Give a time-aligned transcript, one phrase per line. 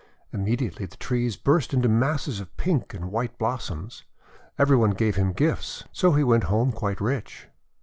[0.33, 4.03] Immediately the trees burst into masses of pink and white blossoms.
[4.57, 7.49] Every one gave him gifts, so he went home quite rich.